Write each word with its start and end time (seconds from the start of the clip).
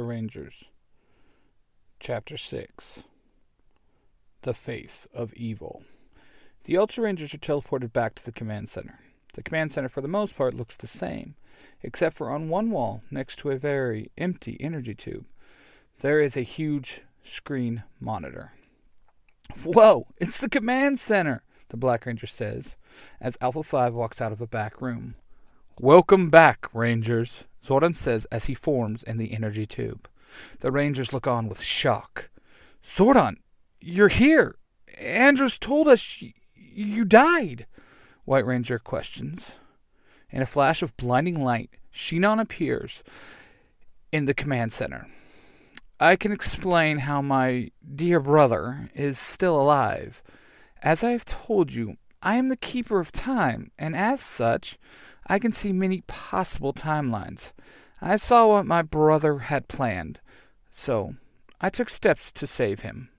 Ultra 0.00 0.14
Rangers, 0.14 0.64
Chapter 1.98 2.38
6 2.38 3.02
The 4.40 4.54
Face 4.54 5.06
of 5.12 5.34
Evil. 5.34 5.82
The 6.64 6.78
Ultra 6.78 7.04
Rangers 7.04 7.34
are 7.34 7.38
teleported 7.38 7.92
back 7.92 8.14
to 8.14 8.24
the 8.24 8.32
command 8.32 8.70
center. 8.70 9.00
The 9.34 9.42
command 9.42 9.74
center, 9.74 9.90
for 9.90 10.00
the 10.00 10.08
most 10.08 10.38
part, 10.38 10.54
looks 10.54 10.78
the 10.78 10.86
same, 10.86 11.34
except 11.82 12.16
for 12.16 12.30
on 12.30 12.48
one 12.48 12.70
wall, 12.70 13.02
next 13.10 13.40
to 13.40 13.50
a 13.50 13.58
very 13.58 14.10
empty 14.16 14.56
energy 14.58 14.94
tube, 14.94 15.26
there 15.98 16.18
is 16.18 16.34
a 16.34 16.42
huge 16.42 17.02
screen 17.22 17.82
monitor. 18.00 18.52
Whoa, 19.62 20.06
it's 20.16 20.38
the 20.38 20.48
command 20.48 20.98
center, 20.98 21.42
the 21.68 21.76
Black 21.76 22.06
Ranger 22.06 22.26
says, 22.26 22.74
as 23.20 23.36
Alpha 23.42 23.62
5 23.62 23.92
walks 23.92 24.22
out 24.22 24.32
of 24.32 24.40
a 24.40 24.46
back 24.46 24.80
room. 24.80 25.16
Welcome 25.78 26.30
back, 26.30 26.68
Rangers, 26.72 27.44
Zordon 27.64 27.94
says 27.94 28.26
as 28.32 28.46
he 28.46 28.54
forms 28.54 29.02
in 29.02 29.18
the 29.18 29.32
energy 29.32 29.66
tube. 29.66 30.08
The 30.60 30.70
Rangers 30.70 31.12
look 31.12 31.26
on 31.26 31.48
with 31.48 31.62
shock. 31.62 32.30
Zordon, 32.84 33.36
you're 33.80 34.08
here. 34.08 34.56
Andros 34.98 35.58
told 35.58 35.88
us 35.88 36.22
you 36.54 37.04
died. 37.04 37.66
White 38.24 38.46
Ranger 38.46 38.78
questions. 38.78 39.58
In 40.30 40.42
a 40.42 40.46
flash 40.46 40.82
of 40.82 40.96
blinding 40.96 41.42
light, 41.42 41.70
Shinon 41.92 42.40
appears 42.40 43.02
in 44.12 44.26
the 44.26 44.34
command 44.34 44.72
center. 44.72 45.06
I 45.98 46.16
can 46.16 46.32
explain 46.32 46.98
how 46.98 47.20
my 47.20 47.72
dear 47.94 48.20
brother 48.20 48.90
is 48.94 49.18
still 49.18 49.60
alive. 49.60 50.22
As 50.82 51.02
I 51.02 51.10
have 51.10 51.24
told 51.24 51.72
you, 51.72 51.96
I 52.22 52.36
am 52.36 52.48
the 52.48 52.56
keeper 52.56 53.00
of 53.00 53.12
time, 53.12 53.70
and 53.78 53.96
as 53.96 54.22
such, 54.22 54.78
I 55.26 55.38
can 55.38 55.52
see 55.52 55.72
many 55.72 56.02
possible 56.06 56.72
timelines. 56.72 57.52
I 58.00 58.16
saw 58.16 58.46
what 58.46 58.66
my 58.66 58.82
brother 58.82 59.38
had 59.38 59.68
planned, 59.68 60.20
so 60.70 61.14
I 61.60 61.70
took 61.70 61.90
steps 61.90 62.32
to 62.32 62.46
save 62.46 62.80
him. 62.80 63.10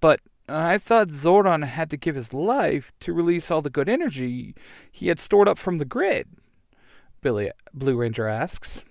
But 0.00 0.20
I 0.48 0.78
thought 0.78 1.08
Zordon 1.08 1.64
had 1.64 1.90
to 1.90 1.96
give 1.96 2.14
his 2.14 2.32
life 2.32 2.92
to 3.00 3.12
release 3.12 3.50
all 3.50 3.62
the 3.62 3.70
good 3.70 3.88
energy 3.88 4.54
he 4.90 5.08
had 5.08 5.20
stored 5.20 5.48
up 5.48 5.58
from 5.58 5.78
the 5.78 5.84
grid. 5.84 6.28
Billy 7.20 7.50
Blue 7.72 7.96
Ranger 7.96 8.28
asks. 8.28 8.82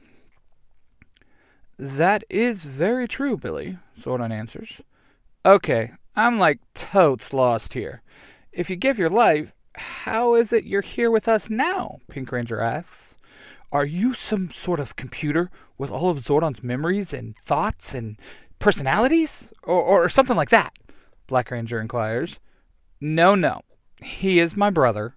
That 1.77 2.23
is 2.29 2.63
very 2.63 3.07
true, 3.07 3.37
Billy, 3.37 3.79
Zordon 3.99 4.31
answers. 4.31 4.81
Okay, 5.45 5.91
I'm 6.15 6.37
like 6.37 6.59
totes 6.73 7.33
lost 7.33 7.73
here. 7.73 8.01
If 8.51 8.69
you 8.69 8.75
give 8.75 8.99
your 8.99 9.09
life, 9.09 9.53
how 9.75 10.35
is 10.35 10.51
it 10.51 10.65
you're 10.65 10.81
here 10.81 11.11
with 11.11 11.27
us 11.27 11.49
now? 11.49 11.99
Pink 12.09 12.31
Ranger 12.31 12.61
asks. 12.61 13.15
Are 13.71 13.85
you 13.85 14.13
some 14.13 14.51
sort 14.51 14.79
of 14.79 14.97
computer 14.97 15.49
with 15.77 15.89
all 15.89 16.09
of 16.09 16.19
Zordon's 16.19 16.61
memories 16.61 17.13
and 17.13 17.37
thoughts 17.37 17.95
and 17.95 18.17
personalities? 18.59 19.45
Or, 19.63 19.81
or 19.81 20.09
something 20.09 20.35
like 20.35 20.49
that? 20.49 20.73
Black 21.27 21.49
Ranger 21.51 21.79
inquires. 21.79 22.39
No, 22.99 23.35
no. 23.35 23.61
He 24.03 24.39
is 24.39 24.57
my 24.57 24.69
brother. 24.69 25.15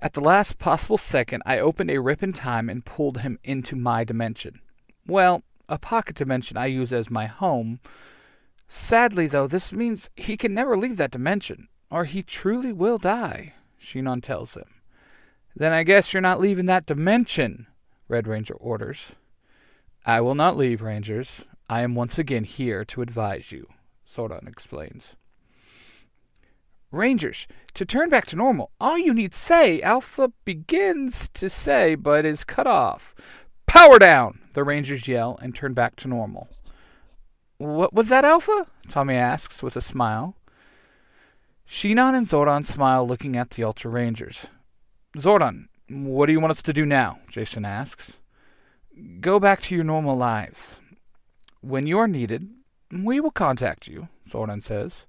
At 0.00 0.14
the 0.14 0.20
last 0.20 0.58
possible 0.58 0.98
second, 0.98 1.42
I 1.44 1.58
opened 1.58 1.90
a 1.90 2.00
rip 2.00 2.22
in 2.22 2.32
time 2.32 2.68
and 2.68 2.84
pulled 2.84 3.18
him 3.18 3.38
into 3.44 3.76
my 3.76 4.04
dimension. 4.04 4.60
Well, 5.06 5.42
a 5.68 5.78
pocket 5.78 6.16
dimension 6.16 6.56
I 6.56 6.66
use 6.66 6.92
as 6.92 7.10
my 7.10 7.26
home. 7.26 7.80
Sadly, 8.68 9.26
though, 9.26 9.46
this 9.46 9.72
means 9.72 10.10
he 10.16 10.36
can 10.36 10.54
never 10.54 10.76
leave 10.76 10.96
that 10.96 11.10
dimension, 11.10 11.68
or 11.90 12.04
he 12.04 12.22
truly 12.22 12.72
will 12.72 12.98
die, 12.98 13.54
Shinon 13.86 14.22
tells 14.22 14.54
him. 14.54 14.66
Then 15.54 15.72
I 15.72 15.84
guess 15.84 16.12
you're 16.12 16.20
not 16.20 16.40
leaving 16.40 16.66
that 16.66 16.86
dimension, 16.86 17.66
Red 18.08 18.26
Ranger 18.26 18.54
orders. 18.54 19.12
I 20.04 20.20
will 20.20 20.34
not 20.34 20.56
leave, 20.56 20.82
Rangers. 20.82 21.42
I 21.70 21.82
am 21.82 21.94
once 21.94 22.18
again 22.18 22.44
here 22.44 22.84
to 22.84 23.00
advise 23.00 23.52
you, 23.52 23.68
Zordon 24.08 24.48
explains. 24.48 25.14
Rangers, 26.90 27.46
to 27.74 27.84
turn 27.84 28.08
back 28.08 28.26
to 28.26 28.36
normal, 28.36 28.70
all 28.80 28.98
you 28.98 29.14
need 29.14 29.34
say, 29.34 29.80
Alpha 29.82 30.32
begins 30.44 31.28
to 31.34 31.48
say, 31.48 31.94
but 31.94 32.24
is 32.24 32.44
cut 32.44 32.66
off. 32.66 33.14
Power 33.66 33.98
down! 33.98 34.40
The 34.54 34.64
Rangers 34.64 35.06
yell 35.06 35.38
and 35.42 35.54
turn 35.54 35.74
back 35.74 35.96
to 35.96 36.08
normal. 36.08 36.48
What 37.58 37.92
was 37.92 38.08
that, 38.08 38.24
Alpha? 38.24 38.66
Tommy 38.88 39.14
asks 39.14 39.62
with 39.62 39.76
a 39.76 39.80
smile. 39.80 40.36
Shinon 41.68 42.14
and 42.14 42.28
Zordon 42.28 42.64
smile 42.64 43.06
looking 43.06 43.36
at 43.36 43.50
the 43.50 43.64
Ultra 43.64 43.90
Rangers. 43.90 44.46
Zordon, 45.16 45.66
what 45.88 46.26
do 46.26 46.32
you 46.32 46.40
want 46.40 46.52
us 46.52 46.62
to 46.62 46.72
do 46.72 46.86
now? 46.86 47.20
Jason 47.28 47.64
asks. 47.64 48.12
Go 49.20 49.38
back 49.40 49.60
to 49.62 49.74
your 49.74 49.84
normal 49.84 50.16
lives. 50.16 50.76
When 51.60 51.86
you 51.86 51.98
are 51.98 52.08
needed, 52.08 52.48
we 52.92 53.20
will 53.20 53.30
contact 53.30 53.88
you, 53.88 54.08
Zordon 54.28 54.62
says. 54.62 55.06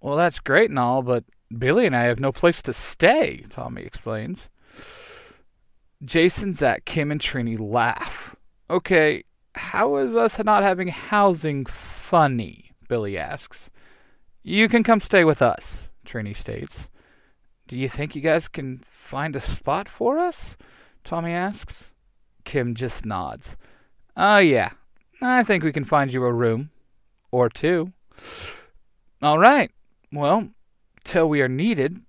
Well, 0.00 0.16
that's 0.16 0.38
great 0.38 0.70
and 0.70 0.78
all, 0.78 1.02
but 1.02 1.24
Billy 1.56 1.86
and 1.86 1.96
I 1.96 2.04
have 2.04 2.20
no 2.20 2.32
place 2.32 2.62
to 2.62 2.72
stay, 2.72 3.44
Tommy 3.50 3.82
explains. 3.82 4.48
Jason, 6.04 6.54
Zack, 6.54 6.84
Kim, 6.84 7.10
and 7.10 7.20
Trini 7.20 7.58
laugh. 7.58 8.36
Okay, 8.70 9.24
how 9.54 9.96
is 9.96 10.14
us 10.14 10.42
not 10.44 10.62
having 10.62 10.88
housing 10.88 11.64
funny? 11.66 12.72
Billy 12.88 13.16
asks. 13.16 13.70
You 14.46 14.68
can 14.68 14.82
come 14.82 15.00
stay 15.00 15.24
with 15.24 15.40
us, 15.40 15.88
Trini 16.06 16.36
states. 16.36 16.90
Do 17.66 17.78
you 17.78 17.88
think 17.88 18.14
you 18.14 18.20
guys 18.20 18.46
can 18.46 18.80
find 18.84 19.34
a 19.34 19.40
spot 19.40 19.88
for 19.88 20.18
us? 20.18 20.54
Tommy 21.02 21.32
asks. 21.32 21.84
Kim 22.44 22.74
just 22.74 23.06
nods. 23.06 23.56
Oh, 24.14 24.36
yeah. 24.36 24.72
I 25.22 25.44
think 25.44 25.64
we 25.64 25.72
can 25.72 25.84
find 25.84 26.12
you 26.12 26.22
a 26.24 26.32
room. 26.32 26.70
Or 27.30 27.48
two. 27.48 27.94
All 29.22 29.38
right. 29.38 29.70
Well, 30.12 30.50
till 31.04 31.26
we 31.26 31.40
are 31.40 31.48
needed. 31.48 32.02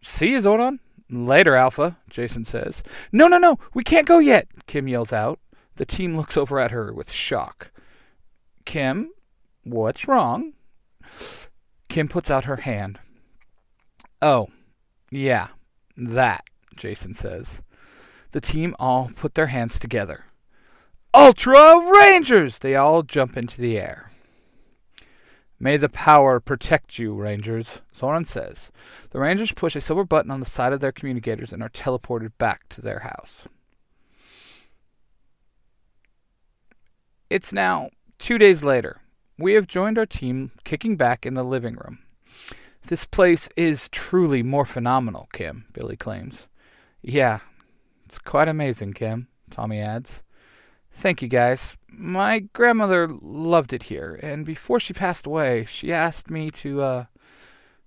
See 0.00 0.30
you, 0.30 0.40
Zordon. 0.40 0.78
Later, 1.10 1.56
Alpha, 1.56 1.96
Jason 2.08 2.44
says. 2.44 2.84
No, 3.10 3.26
no, 3.26 3.36
no. 3.36 3.58
We 3.74 3.82
can't 3.82 4.06
go 4.06 4.20
yet, 4.20 4.46
Kim 4.68 4.86
yells 4.86 5.12
out. 5.12 5.40
The 5.74 5.84
team 5.84 6.14
looks 6.16 6.36
over 6.36 6.60
at 6.60 6.70
her 6.70 6.92
with 6.92 7.10
shock. 7.10 7.72
Kim, 8.64 9.10
what's 9.64 10.06
wrong? 10.06 10.53
Kim 11.94 12.08
puts 12.08 12.28
out 12.28 12.46
her 12.46 12.56
hand. 12.56 12.98
Oh, 14.20 14.48
yeah, 15.12 15.50
that, 15.96 16.42
Jason 16.74 17.14
says. 17.14 17.62
The 18.32 18.40
team 18.40 18.74
all 18.80 19.12
put 19.14 19.36
their 19.36 19.46
hands 19.46 19.78
together. 19.78 20.24
Ultra 21.14 21.88
Rangers! 21.88 22.58
They 22.58 22.74
all 22.74 23.04
jump 23.04 23.36
into 23.36 23.60
the 23.60 23.78
air. 23.78 24.10
May 25.60 25.76
the 25.76 25.88
power 25.88 26.40
protect 26.40 26.98
you, 26.98 27.14
Rangers, 27.14 27.78
Zordon 27.96 28.26
says. 28.26 28.72
The 29.10 29.20
Rangers 29.20 29.52
push 29.52 29.76
a 29.76 29.80
silver 29.80 30.02
button 30.02 30.32
on 30.32 30.40
the 30.40 30.46
side 30.46 30.72
of 30.72 30.80
their 30.80 30.90
communicators 30.90 31.52
and 31.52 31.62
are 31.62 31.68
teleported 31.68 32.32
back 32.38 32.68
to 32.70 32.80
their 32.80 32.98
house. 32.98 33.46
It's 37.30 37.52
now 37.52 37.90
two 38.18 38.36
days 38.36 38.64
later. 38.64 39.00
We 39.36 39.54
have 39.54 39.66
joined 39.66 39.98
our 39.98 40.06
team 40.06 40.52
kicking 40.62 40.96
back 40.96 41.26
in 41.26 41.34
the 41.34 41.42
living 41.42 41.74
room. 41.74 41.98
This 42.86 43.04
place 43.04 43.48
is 43.56 43.88
truly 43.88 44.42
more 44.42 44.64
phenomenal, 44.64 45.28
Kim, 45.32 45.64
Billy 45.72 45.96
claims. 45.96 46.46
Yeah, 47.02 47.40
it's 48.04 48.18
quite 48.18 48.46
amazing, 48.46 48.92
Kim, 48.92 49.26
Tommy 49.50 49.80
adds. 49.80 50.22
Thank 50.92 51.20
you, 51.20 51.28
guys. 51.28 51.76
My 51.88 52.40
grandmother 52.52 53.08
loved 53.08 53.72
it 53.72 53.84
here, 53.84 54.20
and 54.22 54.46
before 54.46 54.78
she 54.78 54.92
passed 54.92 55.26
away, 55.26 55.64
she 55.64 55.92
asked 55.92 56.30
me 56.30 56.50
to, 56.52 56.82
uh, 56.82 57.04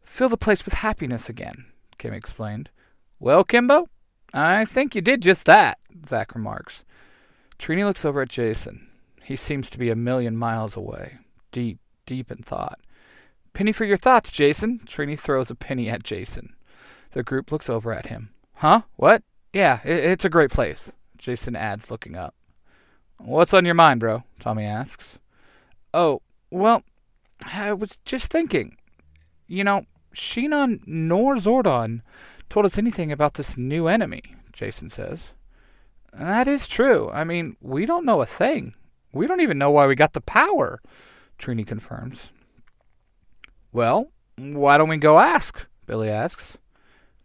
fill 0.01 0.29
the 0.29 0.37
place 0.37 0.65
with 0.65 0.73
happiness 0.73 1.29
again, 1.29 1.65
Kim 1.97 2.13
explained. 2.13 2.69
Well, 3.19 3.43
Kimbo, 3.43 3.87
I 4.33 4.65
think 4.65 4.95
you 4.95 5.01
did 5.01 5.21
just 5.21 5.45
that, 5.45 5.77
Zack 6.09 6.35
remarks. 6.35 6.83
Trini 7.57 7.85
looks 7.85 8.03
over 8.03 8.21
at 8.21 8.29
Jason. 8.29 8.87
He 9.23 9.35
seems 9.35 9.69
to 9.69 9.77
be 9.77 9.89
a 9.89 9.95
million 9.95 10.35
miles 10.35 10.75
away, 10.75 11.19
deep, 11.51 11.79
deep 12.05 12.31
in 12.31 12.37
thought. 12.37 12.79
Penny 13.53 13.71
for 13.71 13.85
your 13.85 13.97
thoughts, 13.97 14.31
Jason. 14.31 14.79
Trini 14.85 15.19
throws 15.19 15.49
a 15.49 15.55
penny 15.55 15.89
at 15.89 16.03
Jason. 16.03 16.55
The 17.11 17.23
group 17.23 17.51
looks 17.51 17.69
over 17.69 17.93
at 17.93 18.07
him. 18.07 18.29
Huh? 18.55 18.81
What? 18.95 19.23
Yeah, 19.53 19.79
it, 19.83 19.97
it's 19.97 20.25
a 20.25 20.29
great 20.29 20.51
place, 20.51 20.91
Jason 21.17 21.55
adds, 21.55 21.89
looking 21.89 22.15
up. 22.15 22.35
What's 23.17 23.53
on 23.53 23.65
your 23.65 23.73
mind, 23.73 23.99
bro? 23.99 24.23
Tommy 24.39 24.65
asks. 24.65 25.17
Oh, 25.93 26.21
well, 26.51 26.83
I 27.45 27.73
was 27.73 27.97
just 28.05 28.27
thinking. 28.27 28.77
You 29.47 29.63
know, 29.63 29.85
Shinon 30.13 30.81
nor 30.85 31.35
Zordon 31.35 32.01
told 32.49 32.65
us 32.65 32.77
anything 32.77 33.11
about 33.11 33.35
this 33.35 33.57
new 33.57 33.87
enemy, 33.87 34.21
Jason 34.53 34.89
says. 34.89 35.31
That 36.13 36.47
is 36.47 36.67
true. 36.67 37.09
I 37.11 37.23
mean, 37.23 37.57
we 37.61 37.85
don't 37.85 38.05
know 38.05 38.21
a 38.21 38.25
thing. 38.25 38.75
We 39.11 39.27
don't 39.27 39.41
even 39.41 39.57
know 39.57 39.71
why 39.71 39.87
we 39.87 39.95
got 39.95 40.13
the 40.13 40.21
power, 40.21 40.81
Trini 41.37 41.65
confirms. 41.65 42.31
Well, 43.71 44.11
why 44.37 44.77
don't 44.77 44.89
we 44.89 44.97
go 44.97 45.19
ask? 45.19 45.67
Billy 45.85 46.09
asks. 46.09 46.57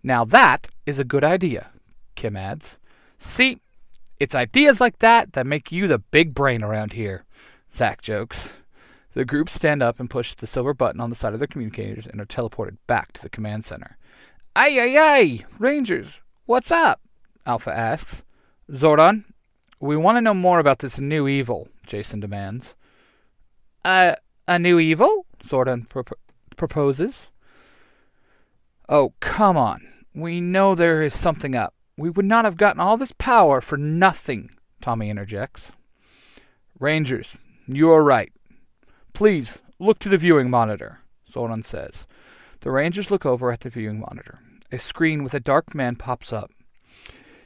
Now 0.02 0.24
that 0.24 0.68
is 0.86 0.98
a 0.98 1.04
good 1.04 1.24
idea, 1.24 1.70
Kim 2.14 2.36
adds. 2.36 2.78
See, 3.18 3.58
It's 4.20 4.34
ideas 4.36 4.80
like 4.80 5.00
that 5.00 5.32
that 5.32 5.46
make 5.48 5.72
you 5.72 5.88
the 5.88 5.98
big 5.98 6.32
brain 6.32 6.62
around 6.62 6.92
here, 6.92 7.24
Zack 7.74 8.00
jokes. 8.02 8.50
The 9.14 9.24
group 9.24 9.48
stand 9.50 9.82
up 9.82 9.98
and 9.98 10.08
push 10.08 10.34
the 10.34 10.46
silver 10.46 10.72
button 10.72 11.00
on 11.00 11.10
the 11.10 11.16
side 11.16 11.32
of 11.32 11.40
their 11.40 11.48
communicators 11.48 12.06
and 12.06 12.20
are 12.20 12.26
teleported 12.26 12.76
back 12.86 13.12
to 13.14 13.22
the 13.22 13.28
command 13.28 13.64
center. 13.64 13.98
Aye, 14.54 14.78
aye, 14.78 14.96
aye! 14.96 15.44
Rangers, 15.58 16.20
what's 16.46 16.70
up? 16.70 17.00
Alpha 17.44 17.72
asks. 17.76 18.22
Zordon, 18.70 19.24
we 19.80 19.96
want 19.96 20.16
to 20.18 20.20
know 20.22 20.34
more 20.34 20.60
about 20.60 20.78
this 20.78 20.98
new 20.98 21.26
evil, 21.26 21.68
Jason 21.84 22.20
demands. 22.20 22.74
Uh, 23.84 24.14
a 24.46 24.58
new 24.58 24.78
evil? 24.78 25.26
Zordon 25.44 25.88
pro- 25.88 26.04
proposes. 26.56 27.28
Oh, 28.88 29.14
come 29.20 29.56
on. 29.56 29.88
We 30.14 30.40
know 30.40 30.74
there 30.74 31.02
is 31.02 31.18
something 31.18 31.54
up. 31.54 31.74
We 31.96 32.10
would 32.10 32.24
not 32.24 32.44
have 32.44 32.56
gotten 32.56 32.80
all 32.80 32.96
this 32.96 33.12
power 33.16 33.60
for 33.60 33.76
nothing, 33.76 34.50
Tommy 34.80 35.10
interjects. 35.10 35.72
Rangers, 36.78 37.36
you 37.66 37.90
are 37.90 38.02
right. 38.02 38.32
Please, 39.14 39.58
look 39.78 39.98
to 40.00 40.08
the 40.08 40.16
viewing 40.16 40.50
monitor, 40.50 41.00
Zordon 41.30 41.64
says. 41.64 42.06
The 42.60 42.70
Rangers 42.70 43.10
look 43.10 43.26
over 43.26 43.50
at 43.50 43.60
the 43.60 43.70
viewing 43.70 44.00
monitor. 44.00 44.40
A 44.70 44.78
screen 44.78 45.22
with 45.22 45.34
a 45.34 45.40
dark 45.40 45.74
man 45.74 45.96
pops 45.96 46.32
up. 46.32 46.50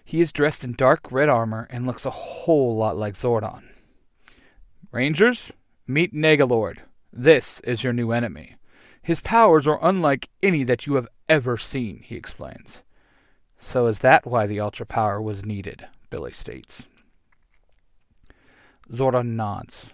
He 0.04 0.20
is 0.20 0.32
dressed 0.32 0.62
in 0.62 0.74
dark 0.74 1.10
red 1.10 1.28
armor 1.28 1.66
and 1.70 1.86
looks 1.86 2.06
a 2.06 2.10
whole 2.10 2.76
lot 2.76 2.96
like 2.96 3.14
Zordon. 3.14 3.64
Rangers, 4.92 5.50
meet 5.86 6.14
Negalord. 6.14 6.78
This 7.12 7.60
is 7.60 7.84
your 7.84 7.92
new 7.92 8.12
enemy. 8.12 8.56
His 9.02 9.20
powers 9.20 9.66
are 9.66 9.78
unlike 9.80 10.28
any 10.42 10.64
that 10.64 10.86
you 10.86 10.94
have 10.94 11.08
ever 11.28 11.56
seen, 11.56 12.02
he 12.04 12.16
explains. 12.16 12.82
So 13.58 13.86
is 13.86 14.00
that 14.00 14.26
why 14.26 14.46
the 14.46 14.60
Ultra 14.60 14.86
Power 14.86 15.22
was 15.22 15.44
needed? 15.44 15.86
Billy 16.10 16.32
states. 16.32 16.88
Zordon 18.90 19.36
nods. 19.36 19.92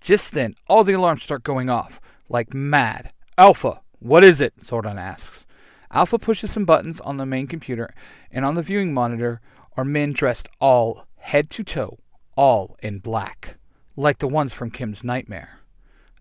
Just 0.00 0.32
then, 0.32 0.54
all 0.66 0.82
the 0.82 0.92
alarms 0.94 1.22
start 1.22 1.42
going 1.42 1.70
off, 1.70 2.00
like 2.28 2.52
mad. 2.52 3.12
Alpha, 3.38 3.82
what 3.98 4.24
is 4.24 4.40
it? 4.40 4.54
Zordon 4.64 4.98
asks. 4.98 5.46
Alpha 5.90 6.18
pushes 6.18 6.50
some 6.50 6.64
buttons 6.64 7.00
on 7.00 7.18
the 7.18 7.26
main 7.26 7.46
computer, 7.46 7.94
and 8.30 8.44
on 8.44 8.54
the 8.54 8.62
viewing 8.62 8.92
monitor 8.92 9.40
are 9.76 9.84
men 9.84 10.12
dressed 10.12 10.48
all, 10.60 11.06
head 11.16 11.50
to 11.50 11.62
toe, 11.62 11.98
all 12.36 12.76
in 12.82 12.98
black, 12.98 13.56
like 13.96 14.18
the 14.18 14.28
ones 14.28 14.52
from 14.52 14.70
Kim's 14.70 15.04
nightmare. 15.04 15.60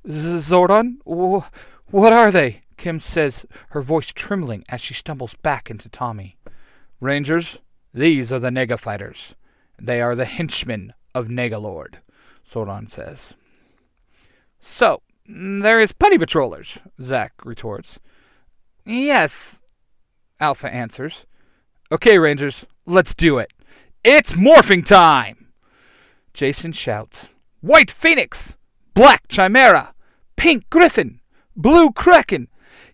Zordon? 0.06 0.98
What 1.06 2.14
are 2.14 2.32
they? 2.32 2.64
Kim 2.78 3.00
says, 3.00 3.46
her 3.70 3.82
voice 3.82 4.12
trembling 4.12 4.64
as 4.68 4.82
she 4.82 4.94
stumbles 4.94 5.36
back 5.44 5.70
into 5.70 5.88
Tommy. 5.90 6.38
Rangers, 7.00 7.60
these 7.94 8.32
are 8.32 8.40
the 8.40 8.50
Nega 8.50 8.80
fighters. 8.80 9.36
They 9.80 10.02
are 10.02 10.16
the 10.16 10.26
henchmen 10.26 10.94
of 11.14 11.28
Negalord, 11.28 11.96
Zordon 12.50 12.90
says. 12.90 13.34
So, 14.60 15.02
there 15.28 15.80
is 15.80 15.92
putty 15.92 16.18
patrollers, 16.18 16.80
Zack 17.02 17.34
retorts. 17.44 18.00
Yes, 18.86 19.62
Alpha 20.40 20.74
answers. 20.74 21.26
Okay, 21.92 22.18
Rangers, 22.18 22.66
let's 22.86 23.14
do 23.14 23.38
it. 23.38 23.52
It's 24.04 24.32
morphing 24.32 24.86
time! 24.86 25.50
Jason 26.34 26.72
shouts. 26.72 27.28
White 27.62 27.92
Phoenix! 27.92 28.56
Black 28.96 29.28
Chimera! 29.28 29.94
Pink 30.36 30.68
Griffin! 30.72 31.20
Blue 31.56 31.92
Kraken! 31.92 32.48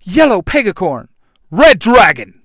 Yellow 0.03 0.41
Pegacorn! 0.41 1.07
Red 1.49 1.79
Dragon! 1.79 2.41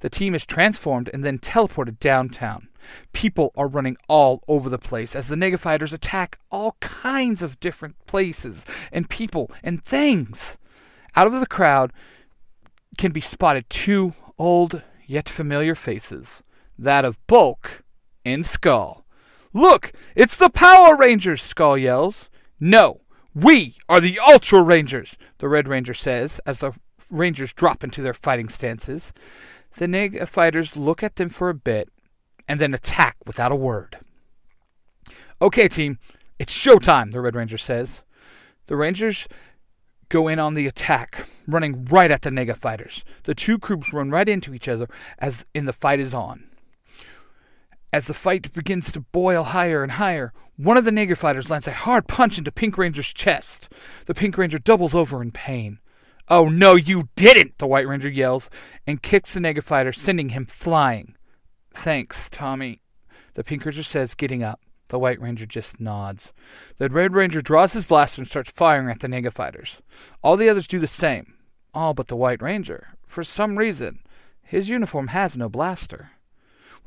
The 0.00 0.08
team 0.08 0.34
is 0.34 0.46
transformed 0.46 1.10
and 1.12 1.22
then 1.22 1.38
teleported 1.38 1.98
downtown. 1.98 2.68
People 3.12 3.52
are 3.54 3.68
running 3.68 3.98
all 4.08 4.42
over 4.48 4.70
the 4.70 4.78
place 4.78 5.14
as 5.14 5.28
the 5.28 5.36
Nega 5.36 5.58
fighters 5.58 5.92
attack 5.92 6.38
all 6.50 6.78
kinds 6.80 7.42
of 7.42 7.60
different 7.60 7.96
places 8.06 8.64
and 8.90 9.10
people 9.10 9.50
and 9.62 9.84
things. 9.84 10.56
Out 11.16 11.26
of 11.26 11.38
the 11.38 11.46
crowd 11.46 11.92
can 12.96 13.12
be 13.12 13.20
spotted 13.20 13.68
two 13.68 14.14
old 14.38 14.80
yet 15.06 15.28
familiar 15.28 15.74
faces 15.74 16.42
that 16.78 17.04
of 17.04 17.18
Bulk 17.26 17.82
and 18.24 18.46
Skull. 18.46 19.04
Look, 19.58 19.92
it's 20.14 20.36
the 20.36 20.50
Power 20.50 20.96
Rangers, 20.96 21.42
Skull 21.42 21.76
yells. 21.76 22.30
No, 22.60 23.00
we 23.34 23.74
are 23.88 24.00
the 24.00 24.20
Ultra 24.20 24.62
Rangers, 24.62 25.16
the 25.38 25.48
Red 25.48 25.66
Ranger 25.66 25.94
says 25.94 26.40
as 26.46 26.58
the 26.58 26.74
Rangers 27.10 27.52
drop 27.52 27.82
into 27.82 28.00
their 28.00 28.14
fighting 28.14 28.48
stances. 28.48 29.12
The 29.76 29.86
Nega 29.86 30.28
fighters 30.28 30.76
look 30.76 31.02
at 31.02 31.16
them 31.16 31.28
for 31.28 31.48
a 31.48 31.54
bit 31.54 31.88
and 32.46 32.60
then 32.60 32.72
attack 32.72 33.16
without 33.26 33.50
a 33.50 33.56
word. 33.56 33.98
Okay, 35.42 35.66
team, 35.66 35.98
it's 36.38 36.56
showtime, 36.56 37.10
the 37.10 37.20
Red 37.20 37.34
Ranger 37.34 37.58
says. 37.58 38.02
The 38.68 38.76
Rangers 38.76 39.26
go 40.08 40.28
in 40.28 40.38
on 40.38 40.54
the 40.54 40.68
attack, 40.68 41.26
running 41.48 41.84
right 41.86 42.12
at 42.12 42.22
the 42.22 42.30
Nega 42.30 42.56
fighters. 42.56 43.04
The 43.24 43.34
two 43.34 43.58
groups 43.58 43.92
run 43.92 44.12
right 44.12 44.28
into 44.28 44.54
each 44.54 44.68
other 44.68 44.88
as 45.18 45.44
in 45.52 45.64
the 45.64 45.72
fight 45.72 45.98
is 45.98 46.14
on. 46.14 46.44
As 47.92 48.06
the 48.06 48.14
fight 48.14 48.52
begins 48.52 48.92
to 48.92 49.00
boil 49.00 49.44
higher 49.44 49.82
and 49.82 49.92
higher, 49.92 50.32
one 50.56 50.76
of 50.76 50.84
the 50.84 50.90
Nega 50.90 51.16
fighters 51.16 51.48
lands 51.48 51.66
a 51.66 51.72
hard 51.72 52.06
punch 52.06 52.36
into 52.36 52.52
Pink 52.52 52.76
Ranger's 52.76 53.12
chest. 53.12 53.68
The 54.06 54.14
Pink 54.14 54.36
Ranger 54.36 54.58
doubles 54.58 54.94
over 54.94 55.22
in 55.22 55.30
pain. 55.30 55.78
Oh 56.28 56.48
no, 56.48 56.74
you 56.74 57.08
didn't! 57.16 57.56
The 57.56 57.66
White 57.66 57.88
Ranger 57.88 58.10
yells 58.10 58.50
and 58.86 59.02
kicks 59.02 59.32
the 59.32 59.40
Nega 59.40 59.62
fighter, 59.62 59.92
sending 59.92 60.30
him 60.30 60.44
flying. 60.44 61.16
Thanks, 61.72 62.28
Tommy, 62.30 62.82
the 63.34 63.44
Pink 63.44 63.64
Ranger 63.64 63.84
says, 63.84 64.14
getting 64.14 64.42
up. 64.42 64.60
The 64.88 64.98
White 64.98 65.20
Ranger 65.20 65.46
just 65.46 65.80
nods. 65.80 66.32
The 66.78 66.88
Red 66.88 67.12
Ranger 67.12 67.40
draws 67.40 67.74
his 67.74 67.84
blaster 67.86 68.20
and 68.20 68.28
starts 68.28 68.50
firing 68.50 68.90
at 68.90 69.00
the 69.00 69.06
Nega 69.06 69.32
fighters. 69.32 69.76
All 70.22 70.36
the 70.36 70.48
others 70.48 70.66
do 70.66 70.78
the 70.78 70.86
same. 70.86 71.34
All 71.72 71.94
but 71.94 72.08
the 72.08 72.16
White 72.16 72.42
Ranger. 72.42 72.96
For 73.06 73.22
some 73.22 73.56
reason, 73.56 74.00
his 74.42 74.68
uniform 74.68 75.08
has 75.08 75.36
no 75.36 75.48
blaster. 75.48 76.10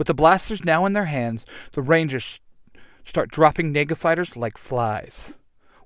With 0.01 0.07
the 0.07 0.15
blasters 0.15 0.65
now 0.65 0.87
in 0.87 0.93
their 0.93 1.05
hands, 1.05 1.45
the 1.73 1.81
Rangers 1.83 2.39
start 3.05 3.29
dropping 3.29 3.71
Nega 3.71 3.95
fighters 3.95 4.35
like 4.35 4.57
flies. 4.57 5.35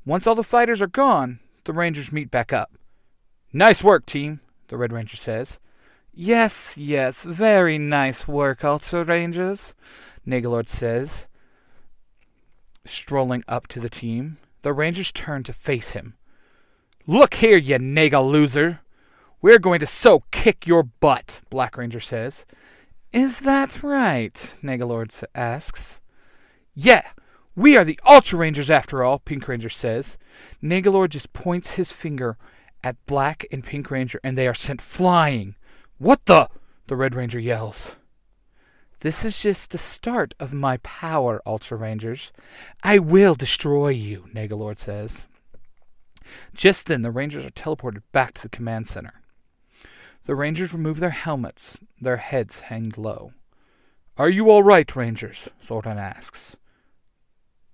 Once 0.06 0.26
all 0.26 0.36
the 0.36 0.42
fighters 0.42 0.82
are 0.82 0.88
gone, 0.88 1.42
the 1.66 1.74
Rangers 1.74 2.14
meet 2.14 2.32
back 2.32 2.54
up. 2.54 2.72
Nice 3.52 3.84
work, 3.84 4.06
team, 4.06 4.40
the 4.70 4.78
Red 4.78 4.94
Ranger 4.94 5.18
says. 5.18 5.60
Yes, 6.14 6.78
yes, 6.78 7.24
very 7.24 7.78
nice 7.78 8.26
work, 8.26 8.64
Ultra 8.64 9.04
Rangers, 9.04 9.74
Negalord 10.26 10.70
says, 10.70 11.28
strolling 12.86 13.44
up 13.50 13.68
to 13.68 13.82
the 13.82 13.90
team. 13.90 14.38
The 14.62 14.72
Rangers 14.72 15.12
turn 15.12 15.44
to 15.44 15.52
face 15.52 15.92
him. 15.92 16.16
Look 17.06 17.34
here, 17.34 17.58
you 17.58 17.80
Nega 17.80 18.26
loser! 18.26 18.80
We're 19.42 19.60
going 19.60 19.82
to 19.82 19.86
so 19.86 20.24
kick 20.32 20.66
your 20.66 20.84
butt, 20.84 21.42
Black 21.50 21.76
Ranger 21.76 22.00
says. 22.00 22.46
Is 23.16 23.40
that 23.40 23.82
right? 23.82 24.34
Negalord 24.62 25.24
asks. 25.34 26.02
Yeah, 26.74 27.12
we 27.56 27.78
are 27.78 27.86
the 27.86 27.98
Ultra 28.06 28.38
Rangers 28.38 28.70
after 28.70 29.06
all, 29.06 29.20
Pink 29.20 29.48
Ranger 29.48 29.70
says. 29.70 30.18
Negalord 30.62 31.12
just 31.12 31.32
points 31.32 31.76
his 31.76 31.94
finger 31.94 32.38
at 32.84 32.98
Black 33.06 33.46
and 33.54 33.64
Pink 33.64 33.90
Ranger, 33.90 34.20
and 34.22 34.38
they 34.38 34.50
are 34.50 34.54
sent 34.54 34.82
flying. 34.82 35.56
What 35.98 36.26
the? 36.26 36.50
The 36.88 36.98
Red 36.98 37.16
Ranger 37.16 37.40
yells. 37.40 37.96
This 39.00 39.24
is 39.24 39.40
just 39.40 39.70
the 39.70 39.78
start 39.78 40.34
of 40.38 40.52
my 40.52 40.76
power, 40.84 41.42
Ultra 41.46 41.78
Rangers. 41.78 42.34
I 42.84 43.00
will 43.00 43.34
destroy 43.34 43.90
you, 43.92 44.26
Negalord 44.34 44.78
says. 44.78 45.24
Just 46.54 46.88
then, 46.88 47.02
the 47.02 47.12
Rangers 47.12 47.46
are 47.46 47.50
teleported 47.50 48.02
back 48.12 48.34
to 48.34 48.42
the 48.42 48.50
command 48.50 48.88
center. 48.90 49.22
The 50.26 50.36
Rangers 50.36 50.74
remove 50.74 51.00
their 51.00 51.12
helmets. 51.12 51.78
Their 52.02 52.18
heads 52.18 52.62
hang 52.62 52.92
low. 52.98 53.34
Are 54.18 54.30
you 54.30 54.50
all 54.50 54.64
right, 54.64 54.96
Rangers? 54.96 55.50
Zordon 55.64 55.98
asks. 55.98 56.56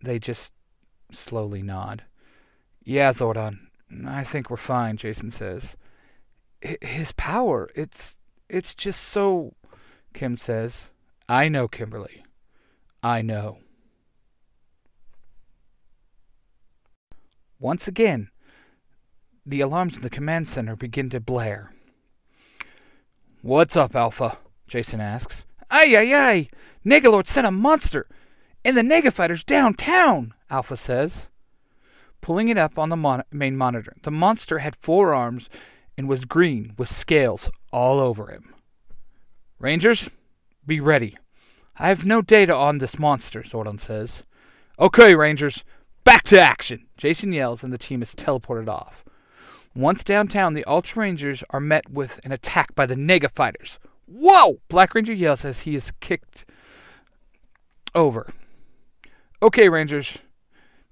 They 0.03 0.19
just 0.19 0.51
slowly 1.11 1.61
nod. 1.61 2.03
Yeah, 2.83 3.11
Zordon. 3.11 3.67
I 4.05 4.23
think 4.23 4.49
we're 4.49 4.57
fine, 4.57 4.97
Jason 4.97 5.31
says. 5.31 5.75
His 6.61 7.11
power, 7.13 7.69
it's 7.75 8.17
it's 8.49 8.75
just 8.75 9.01
so 9.01 9.53
Kim 10.13 10.35
says. 10.35 10.89
I 11.29 11.47
know, 11.47 11.67
Kimberly. 11.67 12.25
I 13.01 13.21
know. 13.21 13.59
Once 17.59 17.87
again, 17.87 18.29
the 19.45 19.61
alarms 19.61 19.95
in 19.95 20.01
the 20.01 20.09
command 20.09 20.47
center 20.47 20.75
begin 20.75 21.09
to 21.11 21.19
blare. 21.19 21.71
What's 23.43 23.75
up, 23.75 23.95
Alpha? 23.95 24.37
Jason 24.67 25.01
asks. 25.01 25.45
Aye, 25.71 25.95
aye, 25.97 26.13
aye! 26.13 26.49
Negalord 26.85 27.25
sent 27.25 27.47
a 27.47 27.51
monster! 27.51 28.05
And 28.63 28.77
the 28.77 28.83
Nega 28.83 29.11
fighters 29.11 29.43
downtown! 29.43 30.35
Alpha 30.51 30.77
says. 30.77 31.27
Pulling 32.21 32.49
it 32.49 32.57
up 32.59 32.77
on 32.77 32.89
the 32.89 32.95
mon- 32.95 33.23
main 33.31 33.57
monitor, 33.57 33.95
the 34.03 34.11
monster 34.11 34.59
had 34.59 34.75
four 34.75 35.15
arms 35.15 35.49
and 35.97 36.07
was 36.07 36.25
green 36.25 36.75
with 36.77 36.95
scales 36.95 37.49
all 37.73 37.99
over 37.99 38.27
him. 38.27 38.53
Rangers, 39.57 40.11
be 40.67 40.79
ready. 40.79 41.17
I 41.77 41.87
have 41.87 42.05
no 42.05 42.21
data 42.21 42.55
on 42.55 42.77
this 42.77 42.99
monster, 42.99 43.41
Zordon 43.41 43.81
says. 43.81 44.21
Okay, 44.77 45.15
Rangers, 45.15 45.63
back 46.03 46.25
to 46.25 46.39
action, 46.39 46.85
Jason 46.95 47.33
yells, 47.33 47.63
and 47.63 47.73
the 47.73 47.79
team 47.79 48.03
is 48.03 48.13
teleported 48.13 48.67
off. 48.67 49.03
Once 49.73 50.03
downtown, 50.03 50.53
the 50.53 50.65
Ultra 50.65 51.01
Rangers 51.01 51.43
are 51.49 51.59
met 51.59 51.89
with 51.89 52.19
an 52.23 52.31
attack 52.31 52.75
by 52.75 52.85
the 52.85 52.95
Nega 52.95 53.31
Fighters. 53.31 53.79
Whoa! 54.05 54.59
Black 54.67 54.93
Ranger 54.93 55.13
yells 55.13 55.45
as 55.45 55.61
he 55.61 55.75
is 55.75 55.93
kicked 56.01 56.45
over. 57.95 58.33
Okay, 59.41 59.69
Rangers, 59.69 60.17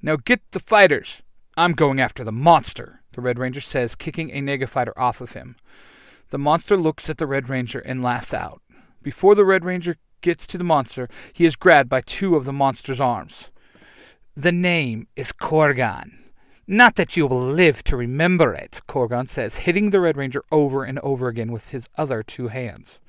now 0.01 0.15
get 0.15 0.41
the 0.51 0.59
fighters. 0.59 1.21
I'm 1.57 1.73
going 1.73 1.99
after 1.99 2.23
the 2.23 2.31
monster, 2.31 3.01
the 3.11 3.21
Red 3.21 3.37
Ranger 3.37 3.61
says, 3.61 3.95
kicking 3.95 4.31
a 4.31 4.41
Nega 4.41 4.67
fighter 4.67 4.97
off 4.97 5.19
of 5.19 5.33
him. 5.33 5.57
The 6.29 6.37
monster 6.37 6.77
looks 6.77 7.09
at 7.09 7.17
the 7.17 7.27
Red 7.27 7.49
Ranger 7.49 7.79
and 7.79 8.01
laughs 8.01 8.33
out. 8.33 8.61
Before 9.01 9.35
the 9.35 9.45
Red 9.45 9.65
Ranger 9.65 9.97
gets 10.21 10.47
to 10.47 10.57
the 10.57 10.63
monster, 10.63 11.09
he 11.33 11.45
is 11.45 11.55
grabbed 11.57 11.89
by 11.89 12.01
two 12.01 12.35
of 12.35 12.45
the 12.45 12.53
monster's 12.53 13.01
arms. 13.01 13.49
The 14.35 14.51
name 14.53 15.07
is 15.17 15.33
Korgan. 15.33 16.28
Not 16.71 16.97
that 16.97 17.17
you 17.17 17.25
will 17.25 17.41
live 17.41 17.83
to 17.85 17.97
remember 17.97 18.53
it, 18.53 18.81
Korgan 18.87 19.27
says, 19.27 19.65
hitting 19.65 19.89
the 19.89 19.99
Red 19.99 20.15
Ranger 20.15 20.43
over 20.51 20.83
and 20.83 20.99
over 20.99 21.27
again 21.27 21.51
with 21.51 21.69
his 21.69 21.89
other 21.97 22.21
two 22.21 22.49
hands. 22.49 22.99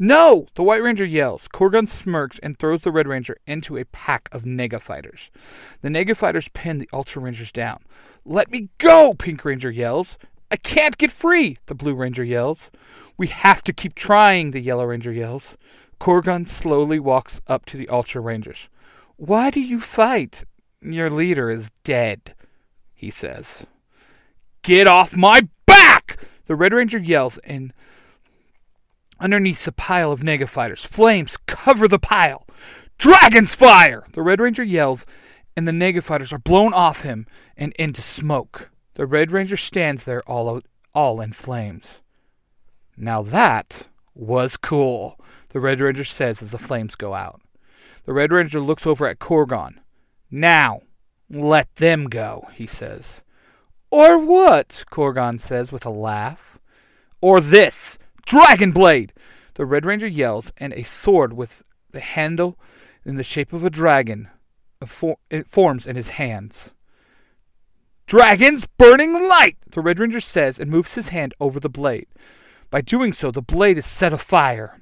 No! 0.00 0.48
The 0.56 0.64
White 0.64 0.82
Ranger 0.82 1.04
yells. 1.04 1.46
Korgan 1.46 1.88
smirks 1.88 2.40
and 2.40 2.58
throws 2.58 2.82
the 2.82 2.90
Red 2.90 3.06
Ranger 3.06 3.36
into 3.46 3.76
a 3.76 3.84
pack 3.84 4.28
of 4.32 4.42
Nega 4.42 4.80
fighters. 4.80 5.30
The 5.80 5.90
Nega 5.90 6.16
fighters 6.16 6.48
pin 6.54 6.80
the 6.80 6.88
Ultra 6.92 7.22
Rangers 7.22 7.52
down. 7.52 7.84
Let 8.24 8.50
me 8.50 8.70
go! 8.78 9.14
Pink 9.14 9.44
Ranger 9.44 9.70
yells. 9.70 10.18
I 10.50 10.56
can't 10.56 10.98
get 10.98 11.12
free! 11.12 11.58
The 11.66 11.76
Blue 11.76 11.94
Ranger 11.94 12.24
yells. 12.24 12.72
We 13.16 13.28
have 13.28 13.62
to 13.62 13.72
keep 13.72 13.94
trying, 13.94 14.50
the 14.50 14.60
Yellow 14.60 14.86
Ranger 14.86 15.12
yells. 15.12 15.56
Korgan 16.00 16.48
slowly 16.48 16.98
walks 16.98 17.40
up 17.46 17.64
to 17.66 17.76
the 17.76 17.88
Ultra 17.88 18.20
Rangers. 18.20 18.68
Why 19.14 19.50
do 19.50 19.60
you 19.60 19.78
fight? 19.78 20.42
Your 20.82 21.10
leader 21.10 21.48
is 21.48 21.70
dead, 21.84 22.34
he 22.94 23.10
says. 23.10 23.64
Get 24.62 24.86
off 24.86 25.16
my 25.16 25.48
back! 25.66 26.18
The 26.46 26.54
Red 26.54 26.72
Ranger 26.72 26.98
yells, 26.98 27.38
and 27.38 27.72
underneath 29.20 29.64
the 29.64 29.72
pile 29.72 30.12
of 30.12 30.20
Nega 30.20 30.48
fighters, 30.48 30.84
flames 30.84 31.36
cover 31.46 31.88
the 31.88 31.98
pile. 31.98 32.46
Dragon's 32.98 33.54
fire! 33.54 34.06
The 34.12 34.22
Red 34.22 34.40
Ranger 34.40 34.62
yells, 34.62 35.04
and 35.56 35.68
the 35.68 35.72
Nega 35.72 36.02
fighters 36.02 36.32
are 36.32 36.38
blown 36.38 36.72
off 36.72 37.02
him 37.02 37.26
and 37.56 37.72
into 37.74 38.02
smoke. 38.02 38.70
The 38.94 39.06
Red 39.06 39.32
Ranger 39.32 39.56
stands 39.56 40.04
there 40.04 40.22
all, 40.22 40.62
all 40.94 41.20
in 41.20 41.32
flames. 41.32 42.00
Now 42.96 43.22
that 43.22 43.88
was 44.14 44.56
cool, 44.56 45.20
the 45.50 45.60
Red 45.60 45.80
Ranger 45.80 46.04
says 46.04 46.40
as 46.42 46.50
the 46.50 46.58
flames 46.58 46.94
go 46.94 47.14
out. 47.14 47.40
The 48.04 48.12
Red 48.12 48.32
Ranger 48.32 48.60
looks 48.60 48.86
over 48.86 49.06
at 49.06 49.18
Korgan. 49.18 49.78
Now, 50.30 50.82
let 51.34 51.74
them 51.76 52.06
go, 52.06 52.48
he 52.54 52.66
says. 52.66 53.22
Or 53.90 54.18
what? 54.18 54.84
Korgan 54.90 55.40
says 55.40 55.72
with 55.72 55.84
a 55.84 55.90
laugh. 55.90 56.58
Or 57.20 57.40
this 57.40 57.98
Dragon 58.26 58.72
Blade! 58.72 59.12
The 59.54 59.66
Red 59.66 59.84
Ranger 59.84 60.06
yells, 60.06 60.52
and 60.56 60.72
a 60.72 60.82
sword 60.82 61.32
with 61.32 61.62
the 61.92 62.00
handle 62.00 62.58
in 63.04 63.16
the 63.16 63.22
shape 63.22 63.52
of 63.52 63.64
a 63.64 63.70
dragon 63.70 64.28
forms 64.86 65.86
in 65.86 65.96
his 65.96 66.10
hands. 66.10 66.70
Dragon's 68.06 68.66
burning 68.66 69.28
light! 69.28 69.56
The 69.70 69.80
Red 69.80 69.98
Ranger 69.98 70.20
says 70.20 70.58
and 70.58 70.70
moves 70.70 70.94
his 70.94 71.08
hand 71.08 71.34
over 71.40 71.60
the 71.60 71.68
blade. 71.68 72.08
By 72.70 72.80
doing 72.80 73.12
so, 73.12 73.30
the 73.30 73.42
blade 73.42 73.78
is 73.78 73.86
set 73.86 74.12
afire. 74.12 74.80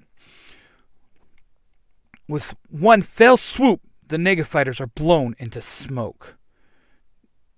With 2.28 2.54
one 2.68 3.02
fell 3.02 3.36
swoop, 3.36 3.80
the 4.06 4.16
Nega 4.16 4.46
fighters 4.46 4.80
are 4.80 4.86
blown 4.86 5.34
into 5.38 5.60
smoke. 5.60 6.36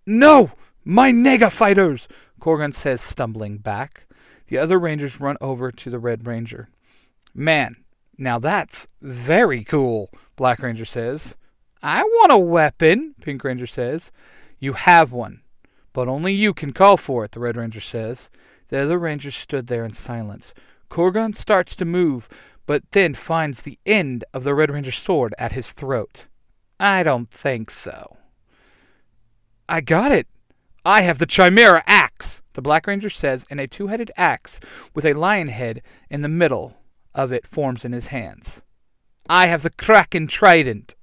No! 0.07 0.53
My 0.85 1.11
Nega 1.11 1.51
fighters! 1.51 2.09
Korgan 2.41 2.75
says, 2.75 3.01
stumbling 3.01 3.59
back. 3.59 4.07
The 4.49 4.59
other 4.59 4.79
Rangers 4.79 5.21
run 5.21 5.37
over 5.41 5.73
to 5.73 5.91
the 5.91 5.99
Red 5.99 6.27
Ranger. 6.27 6.69
Man, 7.35 7.77
now 8.19 8.39
that's 8.39 8.87
very 9.01 9.65
cool, 9.65 10.11
Black 10.37 10.61
Ranger 10.61 10.85
says. 10.85 11.37
I 11.83 12.03
want 12.03 12.33
a 12.33 12.39
weapon, 12.39 13.15
Pink 13.21 13.43
Ranger 13.43 13.67
says. 13.67 14.13
You 14.59 14.75
have 14.75 15.11
one, 15.11 15.41
but 15.93 16.09
only 16.09 16.33
you 16.35 16.53
can 16.55 16.73
call 16.73 16.97
for 16.97 17.25
it, 17.25 17.33
the 17.33 17.41
Red 17.41 17.57
Ranger 17.57 17.81
says. 17.81 18.31
The 18.69 18.83
other 18.83 18.99
Rangers 18.99 19.35
stood 19.35 19.67
there 19.67 19.85
in 19.85 19.93
silence. 19.93 20.53
Korgan 20.91 21.37
starts 21.37 21.75
to 21.77 21.85
move, 21.85 22.29
but 22.67 22.91
then 22.93 23.15
finds 23.15 23.63
the 23.63 23.79
end 23.85 24.25
of 24.33 24.45
the 24.45 24.55
Red 24.55 24.71
Ranger's 24.71 24.99
sword 24.99 25.35
at 25.39 25.53
his 25.53 25.73
throat. 25.73 26.27
I 26.79 27.03
don't 27.03 27.31
think 27.31 27.71
so. 27.71 28.19
I 29.69 29.81
got 29.81 30.13
it. 30.13 30.27
I 30.85 31.03
have 31.03 31.19
the 31.19 31.27
Chimera 31.27 31.83
axe, 31.87 32.43
the 32.53 32.63
Black 32.63 32.87
Ranger 32.87 33.11
says, 33.11 33.47
and 33.49 33.59
a 33.59 33.67
two 33.67 33.87
headed 33.87 34.11
axe 34.17 34.61
with 34.95 35.07
a 35.07 35.15
lion 35.15 35.49
head 35.49 35.83
in 36.11 36.23
the 36.23 36.29
middle 36.29 36.77
of 37.15 37.33
it 37.33 37.47
forms 37.47 37.85
in 37.85 37.93
his 37.93 38.09
hands. 38.09 38.61
I 39.29 39.47
have 39.47 39.63
the 39.63 39.71
Kraken 39.71 40.27
trident, 40.27 40.95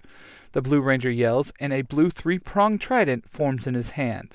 the 0.51 0.61
Blue 0.61 0.81
Ranger 0.81 1.09
yells, 1.09 1.51
and 1.59 1.73
a 1.73 1.81
blue 1.81 2.11
three 2.11 2.37
pronged 2.37 2.81
trident 2.81 3.27
forms 3.27 3.65
in 3.65 3.73
his 3.73 3.91
hand. 3.91 4.33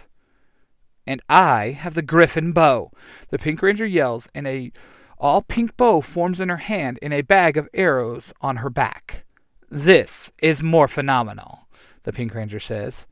And 1.06 1.22
I 1.28 1.70
have 1.70 1.94
the 1.94 2.02
Griffin 2.02 2.52
bow, 2.52 2.90
the 3.28 3.38
Pink 3.38 3.62
Ranger 3.62 3.86
yells, 3.86 4.28
and 4.34 4.46
a 4.48 4.72
all 5.18 5.40
pink 5.40 5.76
bow 5.76 6.00
forms 6.00 6.40
in 6.40 6.48
her 6.48 6.58
hand 6.58 6.98
and 7.00 7.14
a 7.14 7.22
bag 7.22 7.56
of 7.56 7.68
arrows 7.72 8.34
on 8.42 8.56
her 8.56 8.68
back. 8.68 9.24
This 9.70 10.30
is 10.42 10.62
more 10.62 10.88
phenomenal, 10.88 11.68
the 12.02 12.12
Pink 12.12 12.34
Ranger 12.34 12.60
says. 12.60 13.06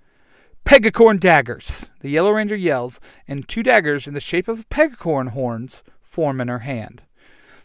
Pegacorn 0.65 1.21
daggers, 1.21 1.87
the 2.01 2.09
Yellow 2.09 2.31
Ranger 2.31 2.57
yells, 2.57 2.99
and 3.29 3.47
two 3.47 3.63
daggers 3.63 4.07
in 4.07 4.15
the 4.15 4.21
shape 4.21 4.49
of 4.49 4.69
pegacorn 4.71 5.31
horns 5.31 5.83
form 6.03 6.41
in 6.41 6.49
her 6.49 6.61
hand. 6.61 7.03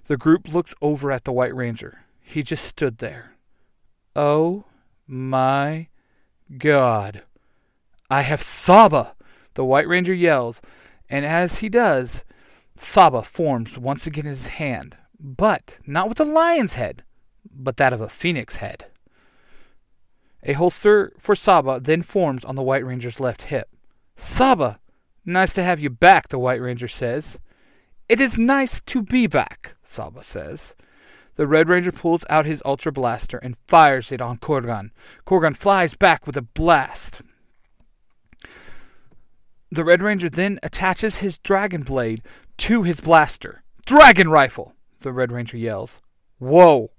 The 0.07 0.17
group 0.17 0.47
looks 0.53 0.73
over 0.81 1.11
at 1.11 1.23
the 1.23 1.31
White 1.31 1.55
Ranger. 1.55 2.03
He 2.19 2.43
just 2.43 2.65
stood 2.65 2.97
there. 2.97 3.35
Oh 4.15 4.65
my 5.07 5.87
God. 6.57 7.23
I 8.09 8.21
have 8.21 8.43
Saba! 8.43 9.15
The 9.53 9.65
White 9.65 9.87
Ranger 9.87 10.13
yells, 10.13 10.61
and 11.09 11.25
as 11.25 11.59
he 11.59 11.69
does, 11.69 12.23
Saba 12.77 13.23
forms 13.23 13.77
once 13.77 14.05
again 14.07 14.25
in 14.25 14.31
his 14.31 14.47
hand, 14.47 14.97
but 15.19 15.77
not 15.85 16.09
with 16.09 16.19
a 16.19 16.25
lion's 16.25 16.73
head, 16.73 17.03
but 17.49 17.77
that 17.77 17.93
of 17.93 18.01
a 18.01 18.09
phoenix 18.09 18.57
head. 18.57 18.85
A 20.43 20.53
holster 20.53 21.11
for 21.17 21.35
Saba 21.35 21.79
then 21.79 22.01
forms 22.01 22.45
on 22.45 22.55
the 22.55 22.63
White 22.63 22.85
Ranger's 22.85 23.19
left 23.19 23.43
hip. 23.43 23.69
Saba! 24.15 24.79
Nice 25.25 25.53
to 25.53 25.63
have 25.63 25.79
you 25.79 25.89
back, 25.89 26.29
the 26.29 26.39
White 26.39 26.61
Ranger 26.61 26.87
says. 26.87 27.37
It 28.07 28.19
is 28.19 28.37
nice 28.37 28.81
to 28.81 29.03
be 29.03 29.27
back, 29.27 29.75
Saba 29.83 30.23
says. 30.23 30.75
The 31.35 31.47
Red 31.47 31.69
Ranger 31.69 31.91
pulls 31.91 32.25
out 32.29 32.45
his 32.45 32.61
Ultra 32.65 32.91
Blaster 32.91 33.37
and 33.37 33.57
fires 33.67 34.11
it 34.11 34.21
on 34.21 34.37
Korgan. 34.37 34.91
Korgan 35.25 35.55
flies 35.55 35.93
back 35.93 36.25
with 36.25 36.35
a 36.35 36.41
blast. 36.41 37.21
The 39.71 39.83
Red 39.83 40.01
Ranger 40.01 40.29
then 40.29 40.59
attaches 40.63 41.19
his 41.19 41.37
Dragon 41.37 41.83
Blade 41.83 42.23
to 42.57 42.83
his 42.83 42.99
blaster. 42.99 43.63
Dragon 43.85 44.29
Rifle! 44.29 44.73
The 45.01 45.13
Red 45.13 45.31
Ranger 45.31 45.57
yells. 45.57 45.99
Whoa! 46.39 46.91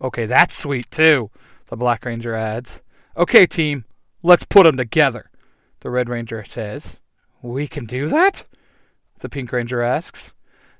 Okay, 0.00 0.26
that's 0.26 0.56
sweet 0.56 0.90
too, 0.90 1.30
the 1.66 1.76
Black 1.76 2.04
Ranger 2.04 2.34
adds. 2.34 2.82
Okay, 3.16 3.46
team, 3.46 3.84
let's 4.22 4.44
put 4.44 4.66
'em 4.66 4.76
together, 4.76 5.30
the 5.80 5.90
Red 5.90 6.08
Ranger 6.08 6.44
says. 6.44 6.98
We 7.42 7.68
can 7.68 7.84
do 7.84 8.08
that? 8.08 8.44
The 9.20 9.28
Pink 9.28 9.52
Ranger 9.52 9.82
asks. 9.82 10.32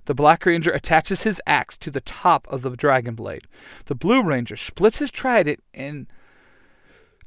The 0.06 0.14
Black 0.14 0.44
Ranger 0.44 0.70
attaches 0.70 1.22
his 1.22 1.40
axe 1.46 1.76
to 1.78 1.90
the 1.90 2.00
top 2.00 2.46
of 2.48 2.62
the 2.62 2.70
Dragon 2.76 3.14
Blade. 3.14 3.46
The 3.86 3.94
Blue 3.94 4.22
Ranger 4.22 4.56
splits 4.56 4.98
his 4.98 5.10
trident 5.10 5.62
in 5.72 6.08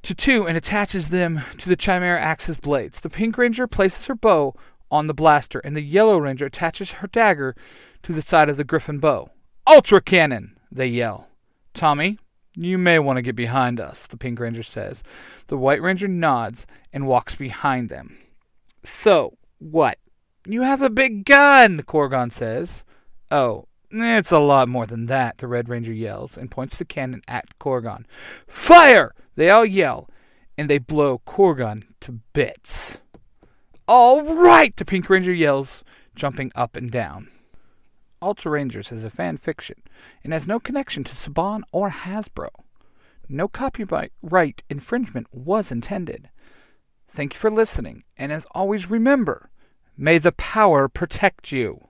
to 0.03 0.13
two 0.13 0.47
and 0.47 0.57
attaches 0.57 1.09
them 1.09 1.41
to 1.57 1.69
the 1.69 1.75
Chimera 1.75 2.21
Axe's 2.21 2.57
blades. 2.57 3.01
The 3.01 3.09
Pink 3.09 3.37
Ranger 3.37 3.65
places 3.65 4.05
her 4.05 4.15
bow 4.15 4.53
on 4.91 5.07
the 5.07 5.13
blaster, 5.13 5.59
and 5.59 5.75
the 5.75 5.81
Yellow 5.81 6.17
Ranger 6.17 6.45
attaches 6.45 6.93
her 6.93 7.07
dagger 7.07 7.55
to 8.03 8.13
the 8.13 8.21
side 8.21 8.49
of 8.49 8.57
the 8.57 8.63
Griffin 8.63 8.99
bow. 8.99 9.31
Ultra 9.65 10.01
Cannon! 10.01 10.57
They 10.71 10.87
yell. 10.87 11.29
Tommy, 11.73 12.19
you 12.57 12.77
may 12.77 12.97
want 12.97 13.17
to 13.17 13.21
get 13.21 13.35
behind 13.35 13.79
us, 13.79 14.07
the 14.07 14.17
Pink 14.17 14.39
Ranger 14.39 14.63
says. 14.63 15.03
The 15.47 15.57
White 15.57 15.81
Ranger 15.81 16.07
nods 16.07 16.65
and 16.91 17.07
walks 17.07 17.35
behind 17.35 17.89
them. 17.89 18.17
So, 18.83 19.37
what? 19.59 19.99
You 20.45 20.63
have 20.63 20.81
a 20.81 20.89
big 20.89 21.25
gun, 21.25 21.83
Korgan 21.83 22.31
says. 22.31 22.83
Oh, 23.29 23.67
it's 23.91 24.31
a 24.31 24.39
lot 24.39 24.67
more 24.67 24.85
than 24.85 25.05
that, 25.05 25.37
the 25.37 25.47
Red 25.47 25.69
Ranger 25.69 25.93
yells 25.93 26.37
and 26.37 26.51
points 26.51 26.77
the 26.77 26.85
cannon 26.85 27.21
at 27.27 27.57
Korgan. 27.59 28.05
Fire! 28.47 29.13
They 29.35 29.49
all 29.49 29.65
yell, 29.65 30.09
and 30.57 30.69
they 30.69 30.79
blow 30.79 31.19
Korgan 31.19 31.83
to 32.01 32.19
bits. 32.33 32.97
All 33.87 34.23
right, 34.23 34.75
the 34.75 34.83
Pink 34.83 35.09
Ranger 35.09 35.33
yells, 35.33 35.83
jumping 36.15 36.51
up 36.55 36.75
and 36.75 36.89
down. 36.89 37.29
Ultra 38.21 38.51
Rangers 38.51 38.91
is 38.91 39.03
a 39.03 39.09
fan 39.09 39.37
fiction 39.37 39.81
and 40.23 40.33
has 40.33 40.47
no 40.47 40.59
connection 40.59 41.03
to 41.03 41.13
Saban 41.13 41.61
or 41.71 41.89
Hasbro. 41.91 42.49
No 43.29 43.47
copyright 43.47 44.61
infringement 44.69 45.27
was 45.31 45.71
intended. 45.71 46.29
Thank 47.09 47.33
you 47.33 47.39
for 47.39 47.51
listening, 47.51 48.03
and 48.17 48.31
as 48.31 48.45
always, 48.51 48.89
remember 48.89 49.49
may 49.97 50.17
the 50.17 50.31
power 50.31 50.87
protect 50.87 51.51
you. 51.51 51.86